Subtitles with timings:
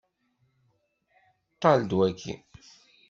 [1.53, 2.33] Ṭṭal-d waki.